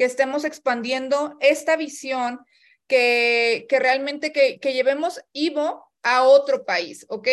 [0.00, 2.40] que estemos expandiendo esta visión,
[2.86, 7.28] que, que realmente que, que llevemos Ivo a otro país, ¿ok?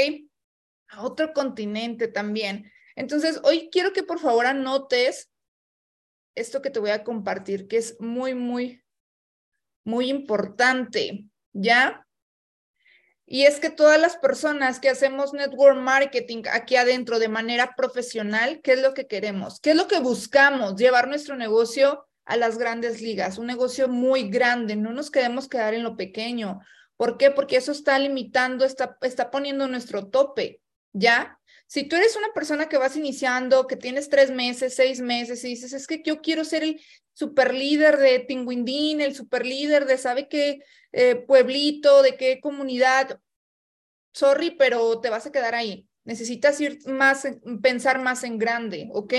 [0.90, 2.70] A otro continente también.
[2.98, 5.32] Entonces, hoy quiero que por favor anotes
[6.36, 8.84] esto que te voy a compartir, que es muy, muy,
[9.86, 11.24] muy importante,
[11.54, 12.06] ¿ya?
[13.26, 18.60] Y es que todas las personas que hacemos network marketing aquí adentro de manera profesional,
[18.62, 19.62] ¿qué es lo que queremos?
[19.62, 20.76] ¿Qué es lo que buscamos?
[20.76, 25.74] Llevar nuestro negocio a las grandes ligas, un negocio muy grande, no nos queremos quedar
[25.74, 26.60] en lo pequeño.
[26.98, 27.32] ¿Por qué?
[27.32, 30.62] Porque eso está limitando, está, está poniendo nuestro tope,
[30.92, 31.40] ¿ya?
[31.68, 35.50] Si tú eres una persona que vas iniciando, que tienes tres meses, seis meses y
[35.50, 36.82] dices, es que yo quiero ser el
[37.14, 40.60] super líder de Tinguindín, el super líder de sabe qué
[40.92, 43.22] eh, pueblito, de qué comunidad,
[44.12, 45.88] sorry, pero te vas a quedar ahí.
[46.04, 47.26] Necesitas ir más,
[47.62, 49.14] pensar más en grande, ¿ok?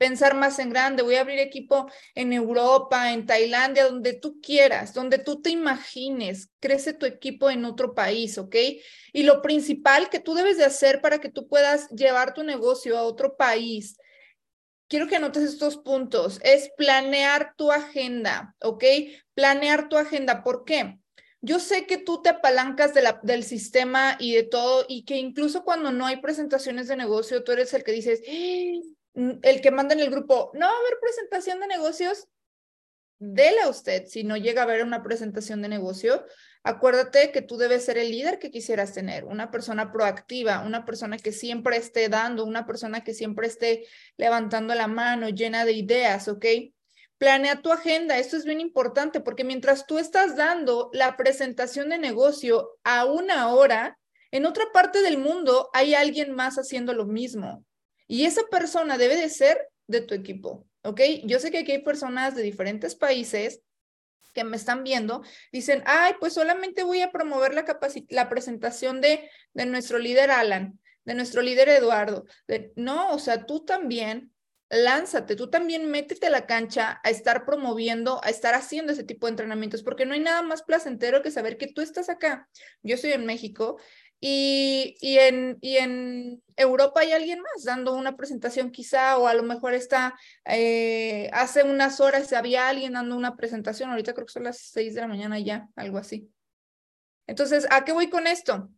[0.00, 4.94] Pensar más en grande, voy a abrir equipo en Europa, en Tailandia, donde tú quieras,
[4.94, 8.56] donde tú te imagines, crece tu equipo en otro país, ¿ok?
[9.12, 12.96] Y lo principal que tú debes de hacer para que tú puedas llevar tu negocio
[12.96, 13.98] a otro país,
[14.88, 18.84] quiero que anotes estos puntos, es planear tu agenda, ¿ok?
[19.34, 20.98] Planear tu agenda, ¿por qué?
[21.42, 25.18] Yo sé que tú te apalancas de la, del sistema y de todo, y que
[25.18, 28.22] incluso cuando no hay presentaciones de negocio, tú eres el que dices,
[29.14, 32.28] el que manda en el grupo, no va a haber presentación de negocios,
[33.20, 36.24] déle a usted si no llega a haber una presentación de negocio.
[36.62, 41.18] Acuérdate que tú debes ser el líder que quisieras tener, una persona proactiva, una persona
[41.18, 46.28] que siempre esté dando, una persona que siempre esté levantando la mano, llena de ideas,
[46.28, 46.44] ¿ok?
[47.18, 51.98] Planea tu agenda, esto es bien importante porque mientras tú estás dando la presentación de
[51.98, 53.98] negocio a una hora,
[54.30, 57.64] en otra parte del mundo hay alguien más haciendo lo mismo.
[58.10, 61.00] Y esa persona debe de ser de tu equipo, ¿ok?
[61.22, 63.62] Yo sé que aquí hay personas de diferentes países
[64.34, 65.22] que me están viendo,
[65.52, 71.14] dicen, ay, pues solamente voy a promover la, presentación de, de nuestro líder Alan, de
[71.14, 72.24] nuestro líder Eduardo.
[72.74, 74.32] no, o sea, tú también
[74.70, 79.26] lánzate, tú también métete a la cancha a estar promoviendo, a estar haciendo ese tipo
[79.26, 82.48] de entrenamientos, porque no hay nada más placentero que saber que tú estás acá.
[82.82, 83.78] Yo estoy en México
[84.20, 89.34] y, y, en, y en Europa hay alguien más dando una presentación quizá, o a
[89.34, 94.32] lo mejor está, eh, hace unas horas había alguien dando una presentación, ahorita creo que
[94.32, 96.30] son las seis de la mañana ya, algo así.
[97.26, 98.70] Entonces, ¿a qué voy con esto?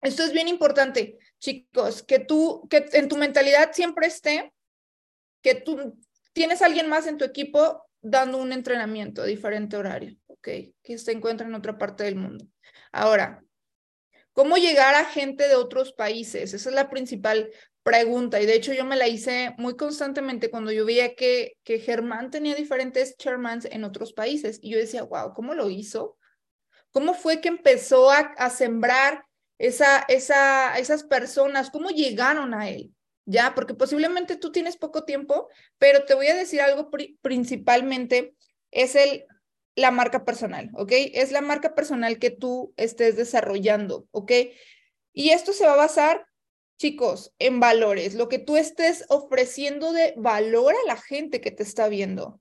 [0.00, 4.52] Esto es bien importante, chicos, que tú, que en tu mentalidad siempre esté,
[5.42, 5.96] que tú
[6.32, 10.48] tienes alguien más en tu equipo dando un entrenamiento a diferente horario, ¿ok?
[10.82, 12.48] Que se encuentra en otra parte del mundo.
[12.90, 13.44] Ahora,
[14.32, 16.54] ¿Cómo llegar a gente de otros países?
[16.54, 17.50] Esa es la principal
[17.82, 18.40] pregunta.
[18.40, 22.30] Y de hecho yo me la hice muy constantemente cuando yo veía que, que Germán
[22.30, 24.58] tenía diferentes chairmans en otros países.
[24.62, 26.16] Y yo decía, wow, ¿cómo lo hizo?
[26.92, 29.24] ¿Cómo fue que empezó a, a sembrar
[29.58, 31.70] esa, esa, esas personas?
[31.70, 32.94] ¿Cómo llegaron a él?
[33.24, 33.54] ¿Ya?
[33.54, 35.48] Porque posiblemente tú tienes poco tiempo,
[35.78, 36.90] pero te voy a decir algo
[37.20, 38.34] principalmente,
[38.70, 39.26] es el
[39.74, 40.92] la marca personal, ¿ok?
[41.14, 44.32] Es la marca personal que tú estés desarrollando, ¿ok?
[45.12, 46.26] Y esto se va a basar,
[46.78, 51.62] chicos, en valores, lo que tú estés ofreciendo de valor a la gente que te
[51.62, 52.40] está viendo.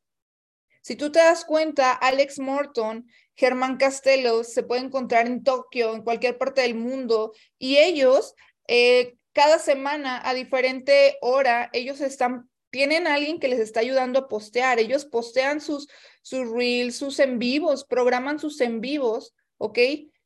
[0.81, 6.03] Si tú te das cuenta, Alex Morton, Germán Castelo se puede encontrar en Tokio, en
[6.03, 8.35] cualquier parte del mundo, y ellos,
[8.67, 14.19] eh, cada semana a diferente hora, ellos están tienen a alguien que les está ayudando
[14.19, 14.79] a postear.
[14.79, 15.87] Ellos postean sus,
[16.21, 19.77] sus reels, sus en vivos, programan sus en vivos, ¿ok?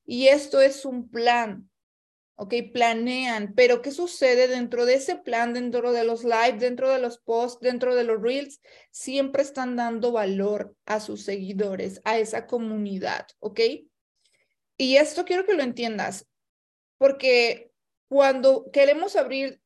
[0.05, 1.69] Y esto es un plan,
[2.35, 2.53] ¿ok?
[2.71, 7.17] Planean, pero ¿qué sucede dentro de ese plan, dentro de los live, dentro de los
[7.17, 8.61] posts, dentro de los reels?
[8.91, 13.59] Siempre están dando valor a sus seguidores, a esa comunidad, ¿ok?
[14.77, 16.27] Y esto quiero que lo entiendas,
[16.97, 17.71] porque
[18.07, 19.61] cuando queremos abrir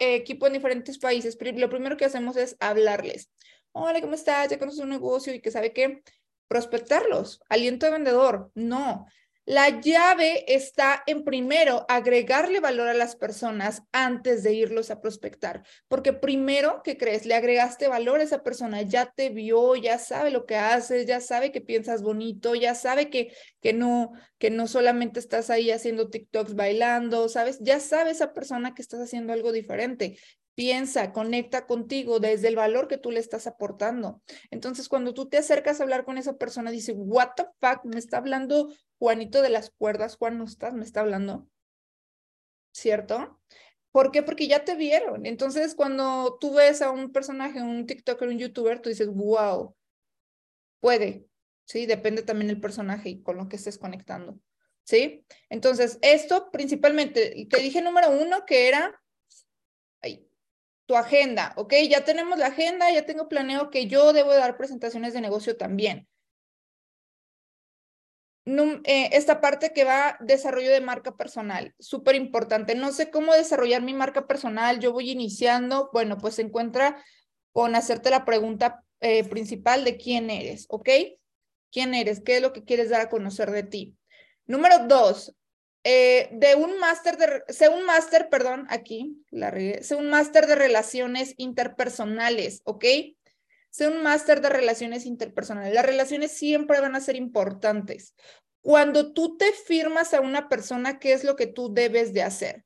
[0.00, 3.30] equipo en diferentes países, lo primero que hacemos es hablarles.
[3.72, 4.48] Hola, ¿cómo estás?
[4.48, 6.02] ¿Ya conoces un negocio y que sabe qué?
[6.48, 7.40] Prospectarlos.
[7.48, 8.50] Aliento de vendedor.
[8.54, 9.06] No.
[9.46, 15.62] La llave está en primero agregarle valor a las personas antes de irlos a prospectar,
[15.86, 17.26] porque primero, ¿qué crees?
[17.26, 21.20] Le agregaste valor a esa persona, ya te vio, ya sabe lo que haces, ya
[21.20, 26.08] sabe que piensas bonito, ya sabe que, que, no, que no solamente estás ahí haciendo
[26.08, 27.58] TikToks bailando, ¿sabes?
[27.60, 30.16] Ya sabe esa persona que estás haciendo algo diferente
[30.54, 34.22] piensa, conecta contigo desde el valor que tú le estás aportando.
[34.50, 37.98] Entonces, cuando tú te acercas a hablar con esa persona, dice, what the fuck, me
[37.98, 40.74] está hablando Juanito de las cuerdas, Juan, ¿no estás?
[40.74, 41.48] Me está hablando.
[42.72, 43.40] ¿Cierto?
[43.92, 44.22] ¿Por qué?
[44.22, 45.26] Porque ya te vieron.
[45.26, 49.76] Entonces, cuando tú ves a un personaje, un TikToker, un YouTuber, tú dices, wow,
[50.80, 51.26] puede,
[51.64, 51.86] ¿sí?
[51.86, 54.38] Depende también del personaje y con lo que estés conectando,
[54.84, 55.24] ¿sí?
[55.48, 59.00] Entonces, esto principalmente, te dije número uno que era
[60.86, 61.74] tu agenda, ¿ok?
[61.88, 66.08] Ya tenemos la agenda, ya tengo planeado que yo debo dar presentaciones de negocio también.
[68.46, 72.74] Eh, esta parte que va desarrollo de marca personal, súper importante.
[72.74, 77.02] No sé cómo desarrollar mi marca personal, yo voy iniciando, bueno, pues se encuentra
[77.52, 80.88] con hacerte la pregunta eh, principal de quién eres, ¿ok?
[81.72, 82.20] ¿Quién eres?
[82.20, 83.96] ¿Qué es lo que quieres dar a conocer de ti?
[84.46, 85.34] Número dos,
[85.84, 89.52] eh, de un máster de, sé un máster, perdón, aquí la
[89.82, 92.84] sé un máster de relaciones interpersonales, ¿ok?
[93.68, 95.74] Sé un máster de relaciones interpersonales.
[95.74, 98.14] Las relaciones siempre van a ser importantes.
[98.62, 102.64] Cuando tú te firmas a una persona, ¿qué es lo que tú debes de hacer?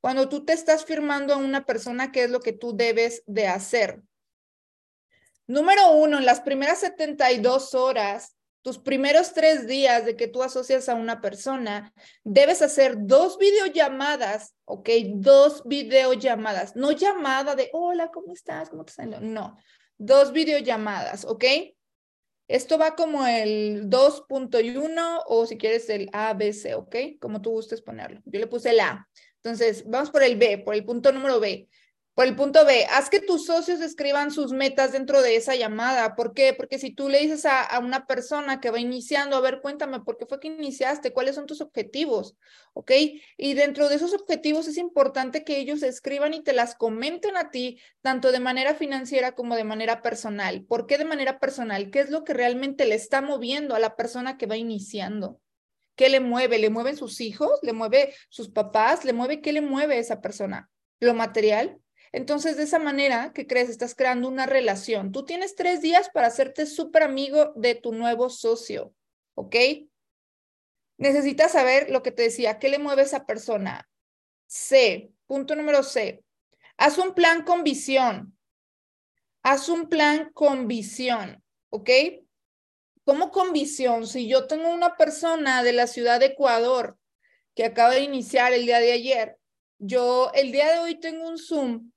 [0.00, 3.46] Cuando tú te estás firmando a una persona, ¿qué es lo que tú debes de
[3.46, 4.02] hacer?
[5.46, 10.88] Número uno, en las primeras 72 horas, tus primeros tres días de que tú asocias
[10.88, 11.92] a una persona,
[12.24, 14.88] debes hacer dos videollamadas, ¿ok?
[15.14, 18.68] Dos videollamadas, no llamada de, hola, ¿cómo estás?
[18.70, 19.20] ¿Cómo te estás?
[19.20, 19.56] No,
[19.96, 21.44] dos videollamadas, ¿ok?
[22.48, 26.96] Esto va como el 2.1 o si quieres el ABC, ¿ok?
[27.20, 28.22] Como tú gustes ponerlo.
[28.24, 29.06] Yo le puse el A.
[29.42, 31.68] Entonces, vamos por el B, por el punto número B.
[32.18, 36.16] Por el punto B, haz que tus socios escriban sus metas dentro de esa llamada.
[36.16, 36.52] ¿Por qué?
[36.52, 40.16] Porque si tú le dices a, una persona que va iniciando, a ver, cuéntame, ¿por
[40.16, 41.12] qué fue que iniciaste?
[41.12, 42.36] ¿Cuáles son tus objetivos?
[42.72, 42.90] ¿Ok?
[43.36, 47.52] Y dentro de esos objetivos es importante que ellos escriban y te las comenten a
[47.52, 50.64] ti, tanto de manera financiera como de manera personal.
[50.64, 51.92] ¿Por qué de manera personal?
[51.92, 55.40] ¿Qué es lo que realmente le está moviendo a la persona que va iniciando?
[55.94, 56.58] ¿Qué le mueve?
[56.58, 57.60] ¿Le mueven sus hijos?
[57.62, 59.04] ¿Le mueve sus papás?
[59.04, 60.68] ¿Le mueve qué le mueve a esa persona?
[60.98, 61.78] ¿Lo material?
[62.12, 63.68] Entonces, de esa manera, ¿qué crees?
[63.68, 65.12] Estás creando una relación.
[65.12, 68.94] Tú tienes tres días para hacerte súper amigo de tu nuevo socio,
[69.34, 69.56] ¿ok?
[70.96, 73.88] Necesitas saber lo que te decía, ¿qué le mueve a esa persona?
[74.46, 76.24] C, punto número C.
[76.76, 78.36] Haz un plan con visión.
[79.42, 81.90] Haz un plan con visión, ¿ok?
[83.04, 84.06] ¿Cómo con visión?
[84.06, 86.98] Si yo tengo una persona de la ciudad de Ecuador
[87.54, 89.38] que acaba de iniciar el día de ayer,
[89.78, 91.92] yo el día de hoy tengo un Zoom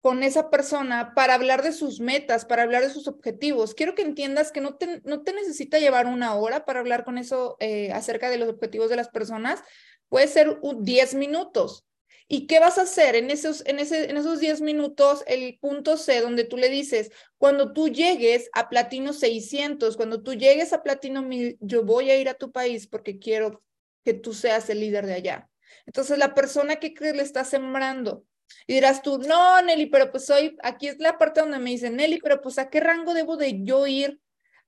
[0.00, 3.74] con esa persona para hablar de sus metas, para hablar de sus objetivos.
[3.74, 7.18] Quiero que entiendas que no te, no te necesita llevar una hora para hablar con
[7.18, 9.62] eso eh, acerca de los objetivos de las personas.
[10.08, 11.84] Puede ser 10 minutos.
[12.30, 15.24] ¿Y qué vas a hacer en esos, en, ese, en esos 10 minutos?
[15.26, 20.34] El punto C, donde tú le dices, cuando tú llegues a Platino 600, cuando tú
[20.34, 23.62] llegues a Platino 1000, yo voy a ir a tu país porque quiero
[24.04, 25.50] que tú seas el líder de allá.
[25.86, 28.24] Entonces, la persona que le está sembrando
[28.66, 31.96] y dirás tú, no, Nelly, pero pues hoy, aquí es la parte donde me dicen,
[31.96, 34.20] Nelly, pero pues a qué rango debo de yo ir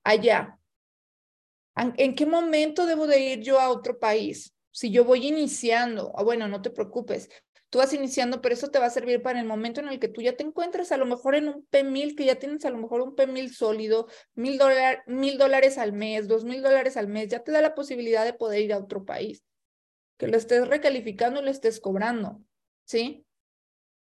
[0.03, 0.57] allá?
[1.75, 4.53] ¿En qué momento debo de ir yo a otro país?
[4.71, 7.29] Si yo voy iniciando, ah, bueno, no te preocupes,
[7.69, 10.09] tú vas iniciando, pero eso te va a servir para el momento en el que
[10.09, 12.77] tú ya te encuentres a lo mejor en un P1000, que ya tienes a lo
[12.77, 14.59] mejor un P1000 sólido, mil,
[15.07, 18.33] mil dólares al mes, dos mil dólares al mes, ya te da la posibilidad de
[18.33, 19.43] poder ir a otro país,
[20.17, 22.41] que lo estés recalificando y lo estés cobrando,
[22.85, 23.25] ¿sí?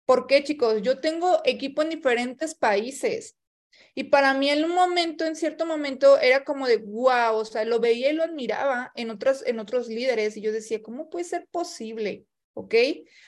[0.10, 0.82] ¿Por qué, chicos?
[0.82, 3.38] Yo tengo equipo en diferentes países.
[3.94, 7.64] Y para mí en un momento, en cierto momento, era como de wow, o sea,
[7.64, 11.26] lo veía y lo admiraba en, otros, en otros líderes y yo decía, ¿cómo puede
[11.26, 12.26] ser posible?
[12.56, 12.74] ¿Ok?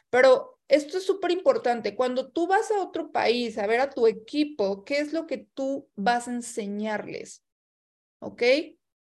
[0.10, 1.96] Pero esto es súper importante.
[1.96, 5.38] Cuando tú vas a otro país a ver a tu equipo, ¿qué es lo que
[5.54, 7.44] tú vas a enseñarles?
[8.18, 8.42] ¿Ok?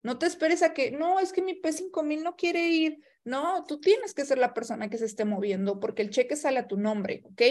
[0.03, 2.99] No te esperes a que, no, es que mi P5000 no quiere ir.
[3.25, 6.59] No, tú tienes que ser la persona que se esté moviendo porque el cheque sale
[6.59, 7.41] a tu nombre, ¿ok?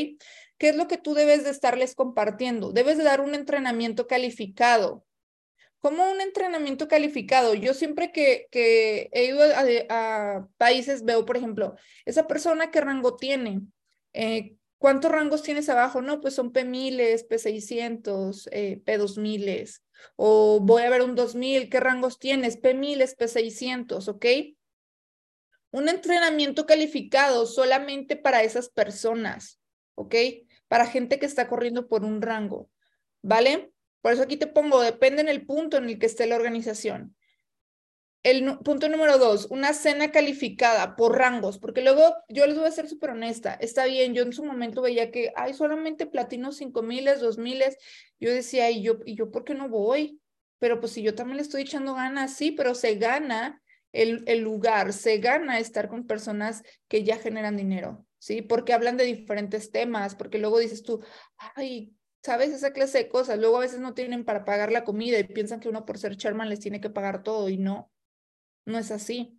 [0.57, 2.73] ¿Qué es lo que tú debes de estarles compartiendo?
[2.73, 5.04] Debes de dar un entrenamiento calificado.
[5.81, 7.54] ¿Cómo un entrenamiento calificado?
[7.54, 9.40] Yo siempre que, he ido
[9.90, 11.75] a, países veo, por ejemplo,
[12.07, 13.61] esa persona qué rango tiene,
[14.12, 14.54] eh,
[14.85, 16.02] ¿Cuántos rangos tienes abajo?
[16.02, 19.81] No, pues son P1000, P600, eh, P2000.
[20.16, 22.61] O voy a ver un 2000, ¿qué rangos tienes?
[22.61, 24.26] P1000, P600, ¿ok?
[25.75, 29.61] Un entrenamiento calificado solamente para esas personas,
[29.97, 30.14] ¿ok?
[30.69, 32.71] Para gente que está corriendo por un rango,
[33.23, 33.73] ¿vale?
[34.00, 37.16] Por eso aquí te pongo, depende en el punto en el que esté la organización.
[38.23, 42.71] El punto número dos, una cena calificada por rangos, porque luego yo les voy a
[42.71, 46.83] ser súper honesta, está bien, yo en su momento veía que hay solamente platino cinco
[46.83, 47.78] miles, dos miles,
[48.21, 50.21] yo decía, ¿y yo, ¿y yo por qué no voy?
[50.61, 53.61] Pero pues si yo también le estoy echando ganas, sí, pero se gana
[53.94, 58.42] el, el lugar, se gana estar con personas que ya generan dinero, ¿sí?
[58.42, 61.02] Porque hablan de diferentes temas, porque luego dices tú,
[61.38, 62.50] ay, ¿sabes?
[62.50, 63.38] Esa clase de cosas.
[63.38, 66.16] Luego a veces no tienen para pagar la comida y piensan que uno por ser
[66.16, 67.92] chairman les tiene que pagar todo y no,
[68.64, 69.38] no es así.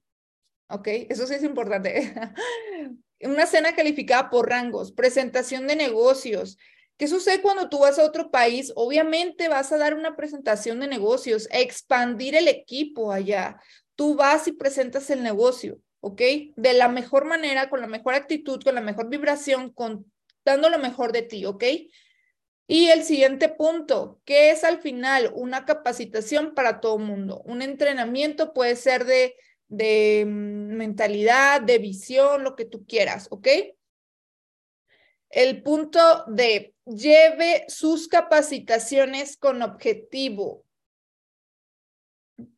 [0.69, 0.87] ¿Ok?
[1.09, 2.13] Eso sí es importante.
[3.21, 6.57] Una cena calificada por rangos, presentación de negocios.
[6.97, 8.71] ¿Qué sucede cuando tú vas a otro país?
[8.75, 13.59] Obviamente vas a dar una presentación de negocios, expandir el equipo allá.
[13.95, 16.21] Tú vas y presentas el negocio, ¿ok?
[16.55, 20.11] De la mejor manera, con la mejor actitud, con la mejor vibración, con,
[20.43, 21.63] dando lo mejor de ti, ¿ok?
[22.67, 27.41] Y el siguiente punto, que es al final una capacitación para todo mundo.
[27.45, 29.35] Un entrenamiento puede ser de,
[29.67, 33.47] de mm, mentalidad, de visión, lo que tú quieras, ¿ok?
[35.29, 40.64] El punto de lleve sus capacitaciones con objetivo.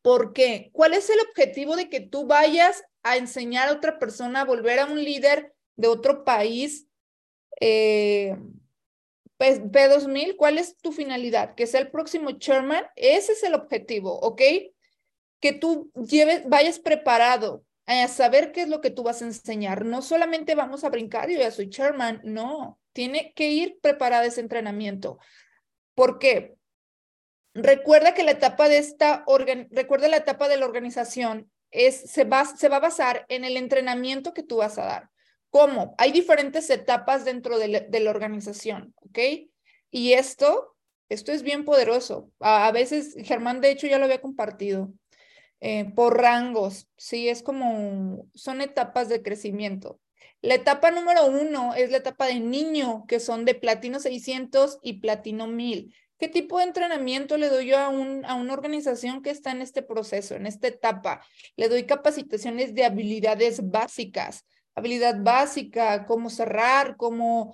[0.02, 0.70] ¿Por qué?
[0.74, 4.80] ¿Cuál es el objetivo de que tú vayas a enseñar a otra persona a volver
[4.80, 6.88] a un líder de otro país?
[7.60, 8.36] Eh,
[9.40, 11.56] P2000, ¿cuál es tu finalidad?
[11.56, 12.86] Que sea el próximo chairman.
[12.96, 14.42] Ese es el objetivo, ¿ok?
[15.40, 19.86] Que tú lleves, vayas preparado a saber qué es lo que tú vas a enseñar.
[19.86, 24.42] No solamente vamos a brincar, yo ya soy chairman, no, tiene que ir preparada ese
[24.42, 25.20] entrenamiento.
[25.94, 26.57] ¿Por qué?
[27.58, 29.26] Recuerda que la etapa de esta,
[29.72, 33.58] recuerda la etapa de la organización es, se, va, se va a basar en el
[33.58, 35.10] entrenamiento que tú vas a dar.
[35.50, 35.96] ¿Cómo?
[35.98, 39.20] Hay diferentes etapas dentro de la, organización, ¿ok?
[39.90, 40.76] Y esto,
[41.10, 42.32] esto es bien poderoso.
[42.40, 44.94] A, a veces, Germán, de hecho, ya lo había compartido.
[45.60, 50.00] Eh, por rangos, sí, es como, son etapas de crecimiento.
[50.42, 55.00] La etapa número uno es la etapa de niño, que son de platino 600 y
[55.00, 55.96] platino 1000.
[56.18, 59.62] ¿Qué tipo de entrenamiento le doy yo a, un, a una organización que está en
[59.62, 61.22] este proceso, en esta etapa?
[61.56, 64.44] Le doy capacitaciones de habilidades básicas,
[64.74, 67.54] habilidad básica, cómo cerrar, cómo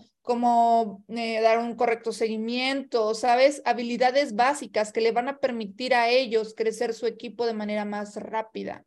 [1.09, 3.61] eh, dar un correcto seguimiento, ¿sabes?
[3.65, 8.15] Habilidades básicas que le van a permitir a ellos crecer su equipo de manera más
[8.15, 8.85] rápida.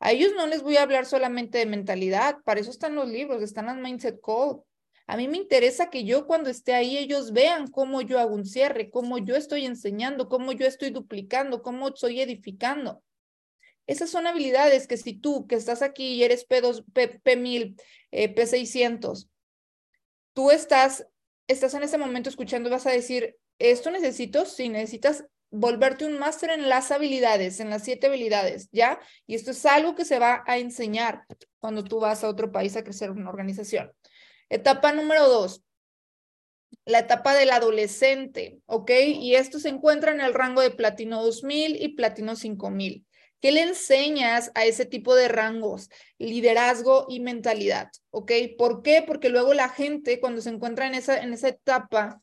[0.00, 3.42] A ellos no les voy a hablar solamente de mentalidad, para eso están los libros,
[3.42, 4.62] están las Mindset Code.
[5.06, 8.44] A mí me interesa que yo cuando esté ahí ellos vean cómo yo hago un
[8.44, 13.02] cierre, cómo yo estoy enseñando, cómo yo estoy duplicando, cómo estoy edificando.
[13.86, 18.34] Esas son habilidades que si tú que estás aquí y eres P2, P, P1000, eh,
[18.34, 19.28] P600,
[20.34, 21.06] tú estás,
[21.46, 26.50] estás en ese momento escuchando vas a decir, esto necesito, si necesitas volverte un máster
[26.50, 28.98] en las habilidades, en las siete habilidades, ¿ya?
[29.26, 31.24] Y esto es algo que se va a enseñar
[31.60, 33.92] cuando tú vas a otro país a crecer una organización.
[34.48, 35.62] Etapa número dos,
[36.84, 38.90] la etapa del adolescente, ¿ok?
[39.18, 43.04] Y esto se encuentra en el rango de platino 2000 y platino 5000.
[43.40, 45.90] ¿Qué le enseñas a ese tipo de rangos?
[46.18, 48.32] Liderazgo y mentalidad, ¿ok?
[48.56, 49.02] ¿Por qué?
[49.06, 52.22] Porque luego la gente cuando se encuentra en esa, en esa etapa,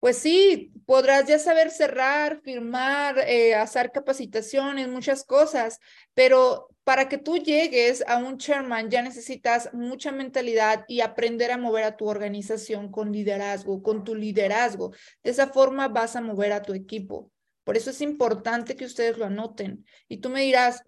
[0.00, 5.78] pues sí, podrás ya saber cerrar, firmar, eh, hacer capacitaciones, muchas cosas,
[6.12, 11.58] pero para que tú llegues a un chairman ya necesitas mucha mentalidad y aprender a
[11.58, 14.92] mover a tu organización con liderazgo, con tu liderazgo.
[15.22, 17.32] De esa forma vas a mover a tu equipo.
[17.64, 19.86] Por eso es importante que ustedes lo anoten.
[20.08, 20.84] Y tú me dirás,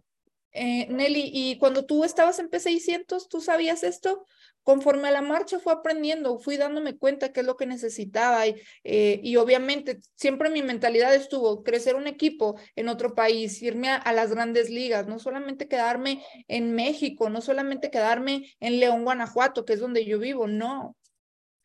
[0.53, 4.27] eh, Nelly, ¿y cuando tú estabas en P600, tú sabías esto?
[4.67, 8.61] Conforme a la marcha fue aprendiendo, fui dándome cuenta qué es lo que necesitaba y,
[8.83, 14.13] eh, y obviamente siempre mi mentalidad estuvo crecer un equipo en otro país, irme a,
[14.13, 19.75] las grandes ligas, no solamente quedarme en México, no solamente quedarme en León, Guanajuato, que
[19.75, 20.97] es donde yo vivo, no.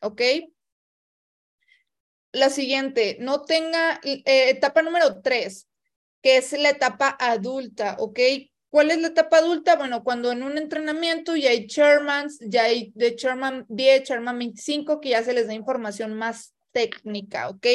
[0.00, 0.22] ¿Ok?
[2.30, 5.68] la siguiente, no tenga eh, etapa número tres,
[6.22, 8.20] que es la etapa adulta, ¿ok?
[8.72, 9.76] ¿Cuál es la etapa adulta?
[9.76, 14.98] Bueno, cuando en un entrenamiento ya hay chairmans, ya hay de chairman 10, chairman 25,
[14.98, 17.66] que ya se les da información más técnica, ¿ok?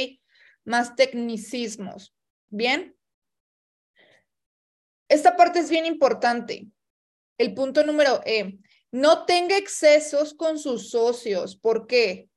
[0.65, 2.15] Más tecnicismos.
[2.49, 2.95] ¿Bien?
[5.07, 6.65] Esta parte es bien importante.
[7.37, 8.57] El punto número E,
[8.89, 11.55] no tenga excesos con sus socios.
[11.55, 12.27] ¿Por qué?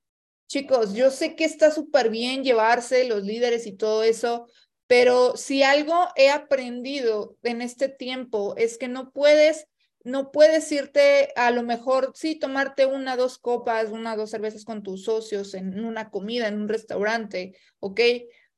[0.48, 4.48] Chicos, yo sé que está súper bien llevarse los líderes y todo eso,
[4.90, 9.68] pero si algo he aprendido en este tiempo es que no puedes,
[10.02, 14.82] no puedes irte a lo mejor, sí, tomarte una, dos copas, una, dos cervezas con
[14.82, 18.00] tus socios en una comida, en un restaurante, ¿ok?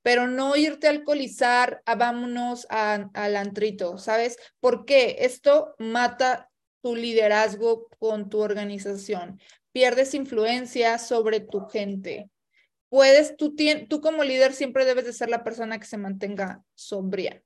[0.01, 4.39] Pero no irte a alcoholizar, a vámonos al antrito, ¿sabes?
[4.59, 6.49] Porque esto mata
[6.81, 9.39] tu liderazgo con tu organización
[9.73, 12.29] pierdes influencia sobre tu gente.
[12.93, 13.55] Puedes, tú,
[14.03, 17.43] como líder siempre debes de ser la persona que se mantenga sombría.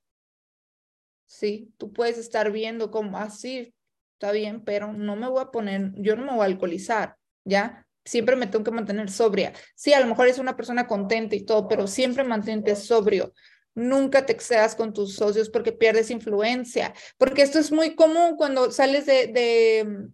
[1.24, 3.72] Sí, tú puedes estar viendo como así, ah,
[4.14, 7.86] está bien, pero no me voy a poner, yo no me voy a alcoholizar, ¿ya?
[8.04, 9.52] siempre me tengo que mantener sobria.
[9.76, 13.32] Sí, a lo mejor es una persona contenta y todo, pero siempre mantente sobrio.
[13.72, 18.72] Nunca te excedas con tus socios porque pierdes influencia, porque esto es muy común cuando
[18.72, 20.08] sales de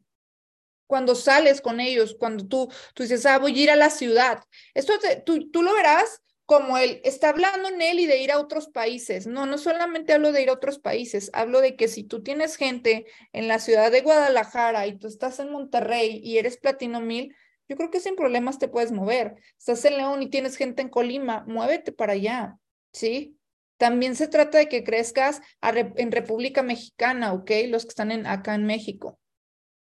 [0.93, 4.45] cuando sales con ellos, cuando tú, tú dices, ah, voy a ir a la ciudad.
[4.75, 4.93] Esto
[5.25, 8.69] tú, tú lo verás como él está hablando en él y de ir a otros
[8.69, 9.27] países.
[9.27, 12.57] No, no solamente hablo de ir a otros países, hablo de que si tú tienes
[12.57, 17.35] gente en la ciudad de Guadalajara y tú estás en Monterrey y eres platino mil,
[17.71, 19.37] yo creo que sin problemas te puedes mover.
[19.57, 22.59] Estás en León y tienes gente en Colima, muévete para allá,
[22.93, 23.39] ¿sí?
[23.79, 27.51] También se trata de que crezcas en República Mexicana, ¿ok?
[27.69, 29.19] Los que están en, acá en México.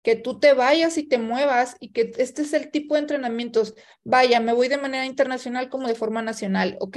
[0.09, 3.75] Que tú te vayas y te muevas y que este es el tipo de entrenamientos.
[4.05, 6.97] Vaya, me voy de manera internacional como de forma nacional, ¿ok?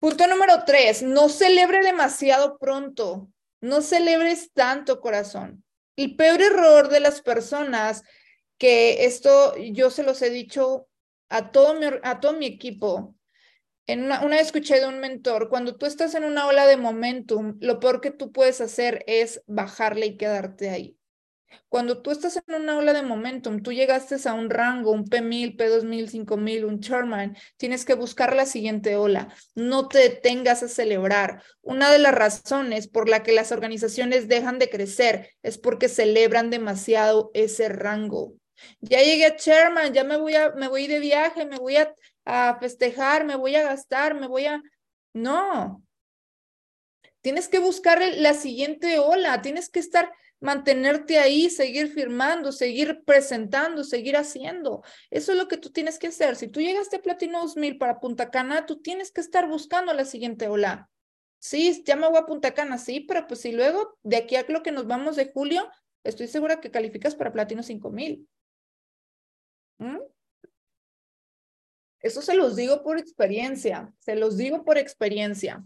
[0.00, 3.30] Punto número tres, no celebre demasiado pronto.
[3.60, 5.62] No celebres tanto, corazón.
[5.94, 8.02] El peor error de las personas,
[8.58, 10.88] que esto yo se los he dicho
[11.28, 13.14] a todo mi, a todo mi equipo,
[13.86, 17.78] una, vez escuché de un mentor, cuando tú estás en una ola de momentum, lo
[17.78, 20.99] peor que tú puedes hacer es bajarle y quedarte ahí.
[21.68, 25.56] Cuando tú estás en una ola de momentum, tú llegaste a un rango, un P1000,
[25.56, 29.34] P2000, 5000, un Sherman, tienes que buscar la siguiente ola.
[29.54, 31.42] No te detengas a celebrar.
[31.62, 36.50] Una de las razones por la que las organizaciones dejan de crecer es porque celebran
[36.50, 38.34] demasiado ese rango.
[38.80, 41.94] Ya llegué a Sherman, ya me voy a me voy de viaje, me voy a
[42.24, 44.62] a festejar, me voy a gastar, me voy a...
[45.12, 45.82] No.
[47.20, 53.84] Tienes que buscar la siguiente ola, tienes que estar, mantenerte ahí, seguir firmando, seguir presentando,
[53.84, 54.82] seguir haciendo.
[55.10, 56.36] Eso es lo que tú tienes que hacer.
[56.36, 60.04] Si tú llegaste a Platino 2000 para Punta Cana, tú tienes que estar buscando la
[60.04, 60.90] siguiente ola.
[61.38, 64.44] Sí, ya me voy a Punta Cana, sí, pero pues si luego de aquí a
[64.48, 65.70] lo que nos vamos de julio,
[66.04, 68.26] estoy segura que calificas para Platino 5000.
[69.78, 69.98] ¿Mm?
[72.00, 75.62] Eso se los digo por experiencia, se los digo por experiencia.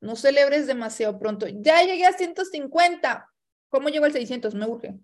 [0.00, 1.46] No celebres demasiado pronto.
[1.48, 3.32] Ya llegué a 150.
[3.76, 4.54] ¿Cómo llego al 600?
[4.54, 4.94] Me urge.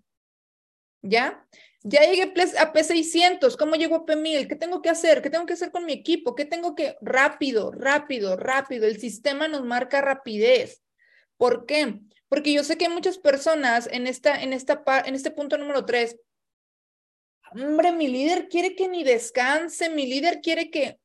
[1.03, 1.45] ¿Ya?
[1.83, 3.55] Ya llegué a P600.
[3.55, 4.47] ¿Cómo llego a P1000?
[4.47, 5.21] ¿Qué tengo que hacer?
[5.21, 6.33] ¿Qué tengo que hacer con mi equipo?
[6.33, 6.97] ¿Qué tengo que...?
[7.01, 8.87] Rápido, rápido, rápido.
[8.87, 10.81] El sistema nos marca rapidez.
[11.37, 11.99] ¿Por qué?
[12.27, 15.85] Porque yo sé que hay muchas personas en, esta, en, esta, en este punto número
[15.85, 16.17] 3
[17.51, 20.99] hombre, mi líder quiere que ni descanse, mi líder quiere que,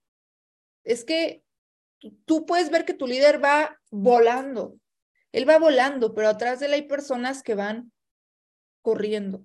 [0.85, 1.43] es que
[2.25, 4.79] tú puedes ver que tu líder va volando,
[5.33, 7.93] él va volando, pero atrás de él hay personas que van
[8.83, 9.45] corriendo.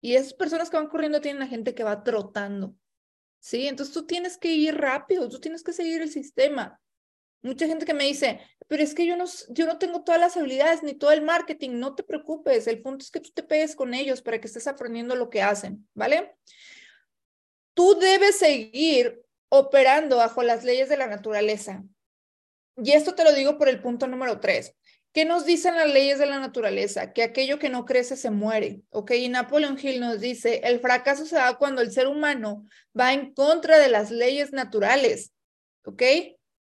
[0.00, 2.74] Y esas personas que van corriendo tienen a gente que va trotando.
[3.40, 3.68] ¿Sí?
[3.68, 6.80] Entonces tú tienes que ir rápido, tú tienes que seguir el sistema.
[7.42, 10.36] Mucha gente que me dice, pero es que yo no, yo no tengo todas las
[10.36, 13.76] habilidades ni todo el marketing, no te preocupes, el punto es que tú te pegues
[13.76, 16.36] con ellos para que estés aprendiendo lo que hacen, ¿vale?
[17.74, 21.84] Tú debes seguir operando bajo las leyes de la naturaleza.
[22.76, 24.74] Y esto te lo digo por el punto número tres.
[25.14, 27.12] ¿Qué nos dicen las leyes de la naturaleza?
[27.12, 29.12] Que aquello que no crece se muere, ¿ok?
[29.12, 32.66] Y Napoleon Hill nos dice, el fracaso se da cuando el ser humano
[32.98, 35.32] va en contra de las leyes naturales,
[35.84, 36.02] ¿ok?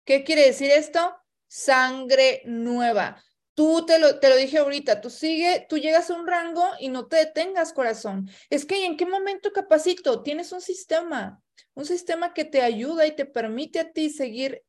[0.03, 1.15] ¿Qué quiere decir esto?
[1.47, 3.23] Sangre nueva.
[3.53, 6.89] Tú te lo, te lo dije ahorita, tú sigue, tú llegas a un rango y
[6.89, 8.29] no te detengas, corazón.
[8.49, 10.23] Es que ¿en qué momento capacito?
[10.23, 11.41] Tienes un sistema,
[11.73, 14.61] un sistema que te ayuda y te permite a ti seguir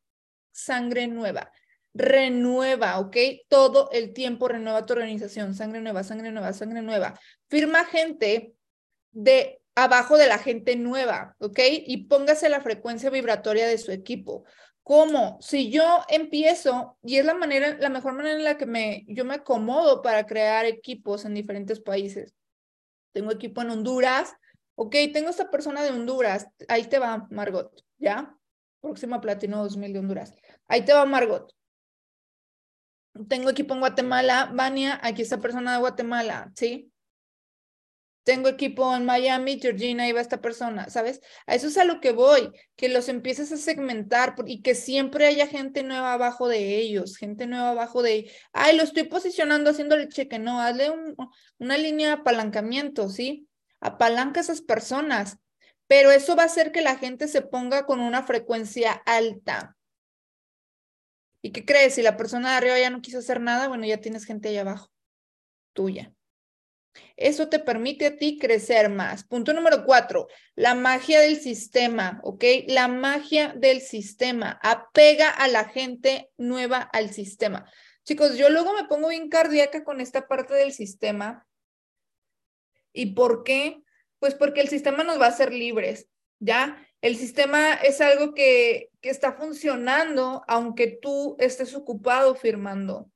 [0.53, 1.51] sangre nueva.
[1.93, 3.17] Renueva, ¿ok?
[3.47, 5.53] Todo el tiempo renueva tu organización.
[5.53, 7.19] Sangre nueva, sangre nueva, sangre nueva.
[7.49, 8.53] Firma gente
[9.11, 11.59] de abajo de la gente nueva, ¿ok?
[11.85, 14.45] Y póngase la frecuencia vibratoria de su equipo.
[14.83, 15.37] ¿Cómo?
[15.41, 19.23] Si yo empiezo, y es la manera, la mejor manera en la que me, yo
[19.23, 22.35] me acomodo para crear equipos en diferentes países.
[23.13, 24.35] Tengo equipo en Honduras,
[24.75, 28.35] ok, tengo esta persona de Honduras, ahí te va Margot, ¿ya?
[28.81, 30.35] Próxima Platino 2000 de Honduras.
[30.67, 31.53] Ahí te va Margot.
[33.27, 36.93] Tengo equipo en Guatemala, Vania, aquí esta persona de Guatemala, ¿sí?
[38.23, 41.21] tengo equipo en Miami, Georgina, ahí va esta persona, ¿sabes?
[41.45, 45.27] A eso es a lo que voy, que los empieces a segmentar y que siempre
[45.27, 50.07] haya gente nueva abajo de ellos, gente nueva abajo de, ay, lo estoy posicionando haciéndole
[50.07, 50.91] cheque, no, hazle
[51.59, 53.47] una línea de apalancamiento, ¿sí?
[53.81, 55.37] Apalanca a esas personas,
[55.87, 59.75] pero eso va a hacer que la gente se ponga con una frecuencia alta.
[61.45, 61.95] ¿Y qué crees?
[61.95, 64.57] Si la persona de arriba ya no quiso hacer nada, bueno, ya tienes gente ahí
[64.57, 64.89] abajo,
[65.73, 66.13] tuya.
[67.17, 69.25] Eso te permite a ti crecer más.
[69.25, 72.43] Punto número cuatro, la magia del sistema, ¿ok?
[72.67, 74.57] La magia del sistema.
[74.63, 77.69] Apega a la gente nueva al sistema.
[78.05, 81.45] Chicos, yo luego me pongo bien cardíaca con esta parte del sistema.
[82.93, 83.83] ¿Y por qué?
[84.19, 86.07] Pues porque el sistema nos va a hacer libres,
[86.39, 86.87] ¿ya?
[87.03, 93.11] El sistema es algo que, que está funcionando aunque tú estés ocupado firmando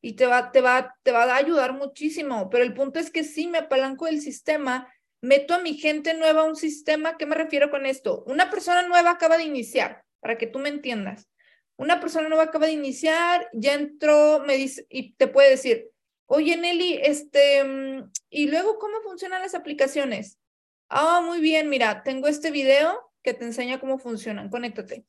[0.00, 3.22] y te va, te, va, te va a ayudar muchísimo, pero el punto es que
[3.22, 7.36] si me apalanco del sistema, meto a mi gente nueva a un sistema, ¿qué me
[7.36, 8.24] refiero con esto?
[8.26, 11.28] Una persona nueva acaba de iniciar, para que tú me entiendas.
[11.76, 15.88] Una persona nueva acaba de iniciar, ya entró, me dice, y te puede decir,
[16.26, 20.40] oye Nelly, este, mm, ¿y luego cómo funcionan las aplicaciones?
[20.88, 25.06] Ah, muy bien, mira, tengo este video que te enseña cómo funcionan, conéctate.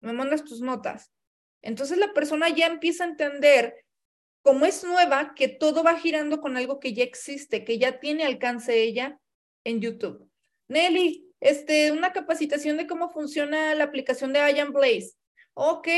[0.00, 1.10] Me mandas tus notas.
[1.62, 3.84] Entonces la persona ya empieza a entender
[4.42, 8.24] como es nueva, que todo va girando con algo que ya existe, que ya tiene
[8.24, 9.20] alcance ella
[9.64, 10.30] en YouTube.
[10.68, 15.12] Nelly, este, una capacitación de cómo funciona la aplicación de Ian Blaze.
[15.54, 15.88] Ok,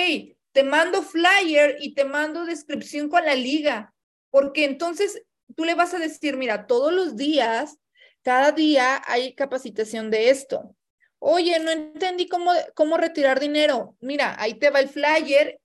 [0.53, 3.95] te mando flyer y te mando descripción con la liga,
[4.31, 5.23] porque entonces
[5.55, 7.79] tú le vas a decir, mira, todos los días,
[8.23, 10.75] cada día hay capacitación de esto.
[11.25, 13.97] Oye, no entendí cómo, cómo retirar dinero.
[14.01, 15.61] Mira, ahí te va el flyer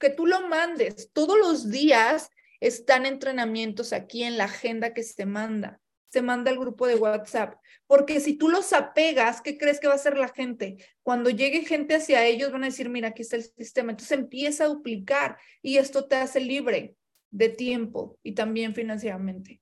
[0.00, 1.10] que tú lo mandes.
[1.12, 2.30] Todos los días
[2.60, 5.82] están entrenamientos aquí en la agenda que se manda.
[6.08, 7.60] Se manda al grupo de WhatsApp.
[7.86, 10.78] Porque si tú los apegas, ¿qué crees que va a hacer la gente?
[11.02, 13.90] Cuando llegue gente hacia ellos, van a decir, mira, aquí está el sistema.
[13.90, 16.96] Entonces empieza a duplicar y esto te hace libre
[17.30, 19.60] de tiempo y también financieramente.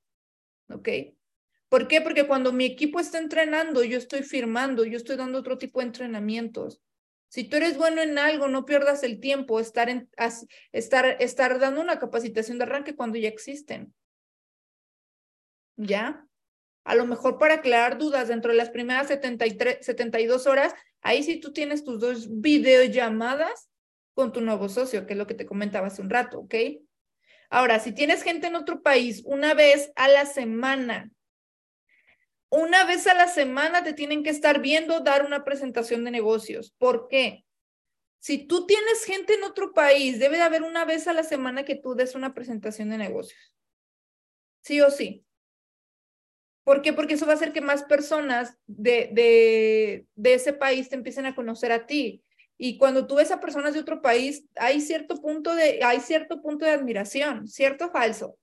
[0.68, 0.88] ¿Ok?
[1.74, 2.00] ¿Por qué?
[2.00, 5.86] Porque cuando mi equipo está entrenando, yo estoy firmando, yo estoy dando otro tipo de
[5.86, 6.80] entrenamientos.
[7.26, 9.88] Si tú eres bueno en algo, no pierdas el tiempo estar,
[10.70, 13.92] estar, estar dando una capacitación de arranque cuando ya existen.
[15.74, 16.24] ¿Ya?
[16.84, 21.40] A lo mejor para aclarar dudas dentro de las primeras 73, 72 horas, ahí sí
[21.40, 23.68] tú tienes tus dos videollamadas
[24.14, 26.54] con tu nuevo socio, que es lo que te comentaba hace un rato, ¿ok?
[27.50, 31.10] Ahora, si tienes gente en otro país una vez a la semana
[32.54, 36.72] una vez a la semana te tienen que estar viendo dar una presentación de negocios.
[36.78, 37.44] ¿Por qué?
[38.20, 41.64] Si tú tienes gente en otro país, debe de haber una vez a la semana
[41.64, 43.54] que tú des una presentación de negocios.
[44.62, 45.26] Sí o sí.
[46.62, 46.92] ¿Por qué?
[46.92, 51.26] Porque eso va a hacer que más personas de, de, de ese país te empiecen
[51.26, 52.22] a conocer a ti.
[52.56, 56.40] Y cuando tú ves a personas de otro país, hay cierto punto de, hay cierto
[56.40, 58.38] punto de admiración, ¿cierto o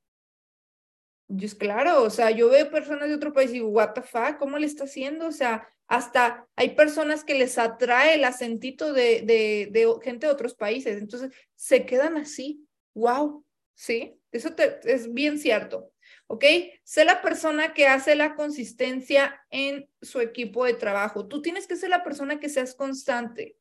[1.32, 1.46] falso?
[1.46, 4.38] es claro, o sea, yo veo personas de otro país y digo, what the fuck,
[4.38, 5.28] ¿cómo le está haciendo?
[5.28, 10.34] O sea, hasta hay personas que les atrae el acentito de, de, de gente de
[10.34, 13.44] otros países, entonces se quedan así, wow,
[13.76, 14.17] ¿sí?
[14.32, 14.50] Eso
[14.84, 15.91] es bien cierto,
[16.28, 16.46] ¿ok?
[16.84, 21.28] Sé la persona que hace la consistencia en su equipo de trabajo.
[21.28, 23.58] Tú tienes que ser la persona que seas constante.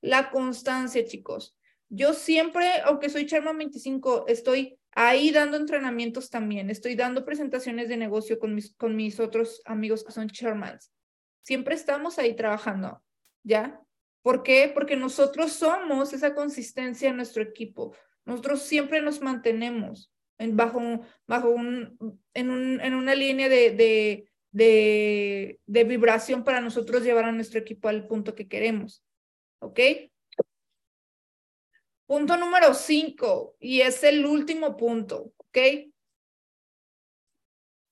[0.00, 1.56] La constancia, chicos.
[1.90, 6.70] Yo siempre, aunque soy Charma 25, estoy ahí dando entrenamientos también.
[6.70, 10.92] Estoy dando presentaciones de negocio con mis, con mis otros amigos que son chairmans.
[11.42, 13.02] Siempre estamos ahí trabajando,
[13.42, 13.80] ¿ya?
[14.22, 14.70] ¿Por qué?
[14.72, 17.94] Porque nosotros somos esa consistencia en nuestro equipo.
[18.24, 20.80] Nosotros siempre nos mantenemos en, bajo,
[21.26, 21.98] bajo un,
[22.32, 27.60] en, un, en una línea de, de, de, de vibración para nosotros llevar a nuestro
[27.60, 29.04] equipo al punto que queremos.
[29.60, 29.80] ¿Ok?
[32.06, 35.58] Punto número cinco, y es el último punto, ¿ok?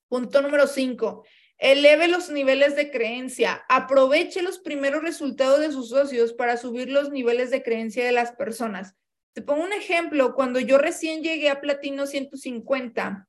[0.09, 1.25] Punto número cinco,
[1.57, 7.11] eleve los niveles de creencia, aproveche los primeros resultados de sus socios para subir los
[7.11, 8.94] niveles de creencia de las personas.
[9.33, 13.27] Te pongo un ejemplo, cuando yo recién llegué a Platino 150,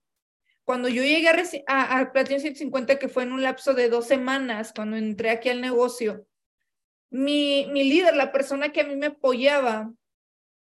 [0.66, 1.30] cuando yo llegué
[1.68, 5.48] a, a, Platino 150, que fue en un lapso de dos semanas, cuando entré aquí
[5.48, 6.26] al negocio,
[7.10, 9.94] mi, mi líder, la persona que a mí me apoyaba,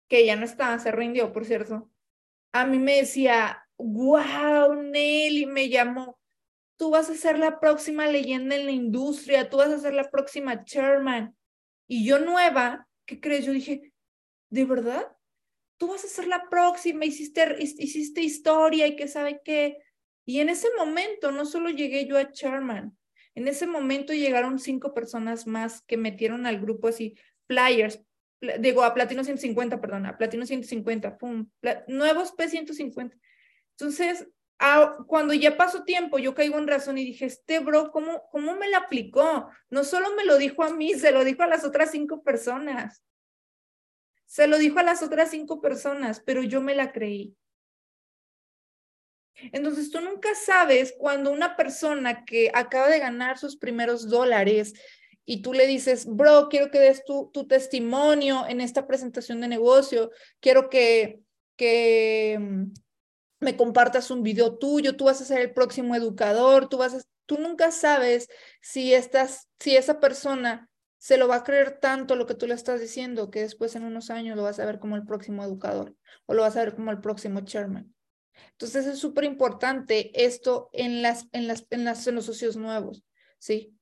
[0.08, 1.90] que ya no estaba, se rindió, por cierto,
[2.52, 6.20] a mí me decía, wow, Nelly, me llamó,
[6.78, 10.10] tú vas a ser la próxima leyenda en la industria, tú vas a ser la
[10.10, 11.36] próxima chairman.
[11.88, 13.46] Y yo nueva, ¿qué crees?
[13.46, 13.94] Yo dije,
[14.50, 15.08] ¿de verdad?
[15.78, 19.78] Tú vas a ser la próxima, hiciste, hiciste historia y qué sabe qué.
[20.26, 22.98] Y en ese momento no solo llegué yo a chairman,
[23.36, 28.00] en ese momento llegaron cinco personas más que metieron al grupo así, players,
[28.60, 31.50] digo, a platino 150, perdón, a platino 150, pum,
[31.88, 33.18] nuevos P150.
[33.72, 34.28] Entonces,
[35.08, 38.70] cuando ya pasó tiempo, yo caigo en razón y dije, este bro, ¿cómo, ¿cómo me
[38.70, 39.50] la aplicó?
[39.70, 43.04] No solo me lo dijo a mí, se lo dijo a las otras cinco personas.
[44.26, 47.36] Se lo dijo a las otras cinco personas, pero yo me la creí.
[49.52, 54.74] Entonces, tú nunca sabes cuando una persona que acaba de ganar sus primeros dólares,
[55.26, 59.48] y tú le dices, bro, quiero que des tu, tu testimonio en esta presentación de
[59.48, 61.22] negocio, quiero que,
[61.56, 62.74] que mm,
[63.40, 67.02] me compartas un video tuyo, tú vas a ser el próximo educador, tú vas a,
[67.26, 68.30] tú nunca sabes
[68.62, 72.54] si, estás, si esa persona se lo va a creer tanto lo que tú le
[72.54, 75.96] estás diciendo que después en unos años lo vas a ver como el próximo educador
[76.26, 77.94] o lo vas a ver como el próximo chairman.
[78.52, 83.04] Entonces es súper importante esto en, las, en, las, en, las, en los socios nuevos,
[83.38, 83.73] ¿sí?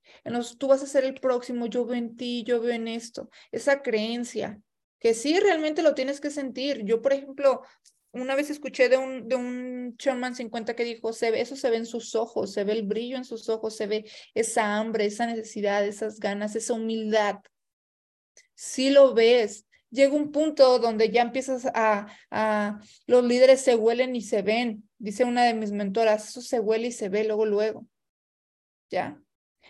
[0.57, 3.81] Tú vas a ser el próximo, yo veo en ti, yo veo en esto, esa
[3.81, 4.61] creencia,
[4.99, 6.83] que sí realmente lo tienes que sentir.
[6.85, 7.63] Yo, por ejemplo,
[8.11, 11.69] una vez escuché de un, de un Sherman 50 que dijo, se ve, eso se
[11.69, 15.05] ve en sus ojos, se ve el brillo en sus ojos, se ve esa hambre,
[15.05, 17.39] esa necesidad, esas ganas, esa humildad.
[18.53, 24.15] Si lo ves, llega un punto donde ya empiezas a, a, los líderes se huelen
[24.15, 27.45] y se ven, dice una de mis mentoras, eso se huele y se ve luego,
[27.45, 27.87] luego.
[28.89, 29.21] ¿Ya?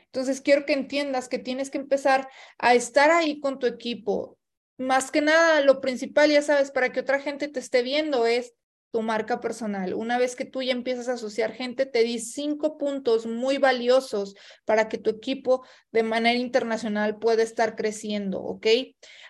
[0.05, 4.37] Entonces quiero que entiendas que tienes que empezar a estar ahí con tu equipo,
[4.77, 8.53] más que nada, lo principal, ya sabes, para que otra gente te esté viendo es
[8.91, 9.93] tu marca personal.
[9.93, 14.35] Una vez que tú ya empiezas a asociar gente, te di cinco puntos muy valiosos
[14.65, 18.67] para que tu equipo de manera internacional pueda estar creciendo, ¿ok?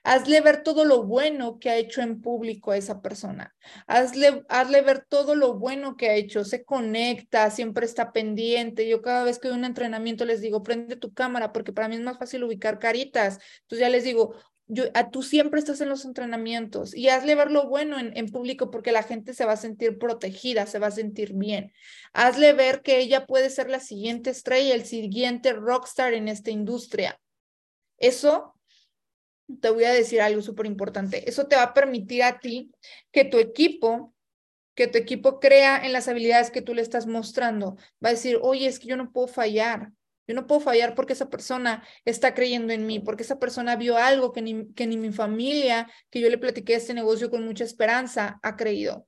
[0.03, 3.53] Hazle ver todo lo bueno que ha hecho en público a esa persona.
[3.85, 6.43] Hazle, hazle ver todo lo bueno que ha hecho.
[6.43, 8.89] Se conecta, siempre está pendiente.
[8.89, 11.95] Yo cada vez que doy un entrenamiento les digo, prende tu cámara porque para mí
[11.95, 13.37] es más fácil ubicar caritas.
[13.61, 14.35] Entonces ya les digo,
[14.93, 18.71] a, tú siempre estás en los entrenamientos y hazle ver lo bueno en, en, público
[18.71, 21.73] porque la gente se va a sentir protegida, se va a sentir bien.
[22.13, 27.19] Hazle ver que ella puede ser la siguiente estrella, el siguiente rockstar en esta industria.
[27.97, 28.55] Eso,
[29.59, 32.71] te voy a decir algo súper importante, eso te va a permitir a ti
[33.11, 34.13] que tu equipo,
[34.75, 37.75] que tu equipo crea en las habilidades que tú le estás mostrando.
[38.03, 39.91] Va a decir, oye, es que yo no puedo fallar.
[40.31, 43.97] Yo no puedo fallar porque esa persona está creyendo en mí, porque esa persona vio
[43.97, 47.65] algo que ni, que ni mi familia, que yo le platiqué este negocio con mucha
[47.65, 49.05] esperanza, ha creído.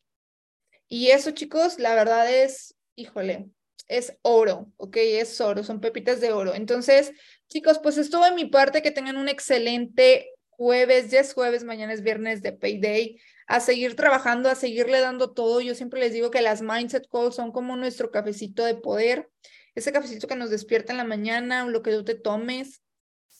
[0.90, 3.48] Y eso, chicos, la verdad es, híjole,
[3.88, 4.98] es oro, ¿ok?
[4.98, 6.56] Es oro, son pepitas de oro.
[6.56, 7.14] Entonces,
[7.48, 11.94] chicos, pues esto de mi parte, que tengan un excelente jueves, ya es jueves, mañana
[11.94, 15.62] es viernes de Payday, a seguir trabajando, a seguirle dando todo.
[15.62, 19.30] Yo siempre les digo que las Mindset Calls son como nuestro cafecito de poder
[19.76, 22.82] ese cafecito que nos despierta en la mañana, lo que tú te tomes,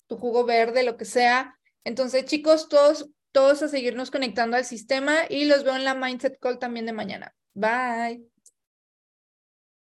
[0.08, 1.60] tu jugo verde, lo que sea.
[1.84, 6.40] Entonces, chicos, todos, todos a seguirnos conectando al sistema y los veo en la Mindset
[6.40, 7.36] Call también de mañana.
[7.54, 8.33] Bye.